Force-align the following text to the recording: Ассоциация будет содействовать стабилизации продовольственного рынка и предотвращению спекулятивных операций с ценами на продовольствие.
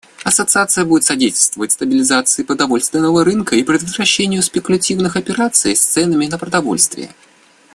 Ассоциация 0.23 0.83
будет 0.83 1.03
содействовать 1.03 1.73
стабилизации 1.73 2.41
продовольственного 2.41 3.23
рынка 3.23 3.55
и 3.55 3.61
предотвращению 3.63 4.41
спекулятивных 4.41 5.15
операций 5.15 5.75
с 5.75 5.85
ценами 5.85 6.25
на 6.25 6.39
продовольствие. 6.39 7.11